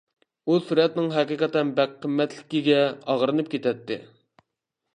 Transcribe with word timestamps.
ئۇ 0.47 0.53
سۈرەتنىڭ 0.69 1.09
ھەقىقەتەن 1.15 1.73
بەك 1.81 1.93
قىممەتلىكىگە 2.05 2.81
ئاغرىنىپ 3.15 3.53
كېتەتتى. 3.55 3.99